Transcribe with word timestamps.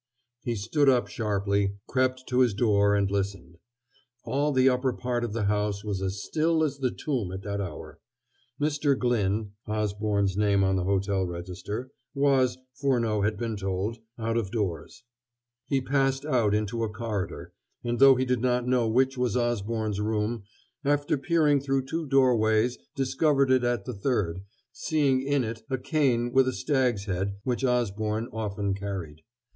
He 0.41 0.55
stood 0.55 0.89
up 0.89 1.07
sharply, 1.07 1.75
crept 1.85 2.25
to 2.29 2.39
his 2.39 2.55
door, 2.55 2.95
and 2.95 3.11
listened. 3.11 3.59
All 4.23 4.51
the 4.51 4.67
upper 4.67 4.93
part 4.93 5.23
of 5.23 5.31
the 5.33 5.43
house 5.43 5.83
was 5.83 6.01
as 6.01 6.23
still 6.23 6.63
as 6.63 6.79
the 6.79 6.89
tomb 6.89 7.31
at 7.31 7.43
that 7.43 7.61
hour. 7.61 7.99
Mr. 8.59 8.97
Glyn 8.97 9.51
Osborne's 9.67 10.35
name 10.35 10.63
on 10.63 10.75
the 10.75 10.85
hotel 10.85 11.23
register 11.27 11.91
was, 12.15 12.57
Furneaux 12.73 13.21
had 13.21 13.37
been 13.37 13.55
told, 13.55 13.99
out 14.17 14.37
of 14.37 14.49
doors. 14.49 15.03
He 15.67 15.81
passed 15.81 16.25
out 16.25 16.55
into 16.55 16.81
a 16.83 16.89
corridor, 16.89 17.53
and, 17.83 17.99
though 17.99 18.15
he 18.15 18.25
did 18.25 18.41
not 18.41 18.65
know 18.67 18.87
which 18.89 19.19
was 19.19 19.37
Osborne's 19.37 20.01
room, 20.01 20.41
after 20.83 21.15
peering 21.15 21.61
through 21.61 21.85
two 21.85 22.07
doorways 22.07 22.79
discovered 22.95 23.51
it 23.51 23.63
at 23.63 23.85
the 23.85 23.93
third, 23.93 24.41
seeing 24.71 25.21
in 25.21 25.43
it 25.43 25.61
a 25.69 25.77
cane 25.77 26.31
with 26.31 26.47
a 26.47 26.53
stag's 26.53 27.05
head 27.05 27.35
which 27.43 27.63
Osborne 27.63 28.27
often 28.33 28.73
carried. 28.73 29.21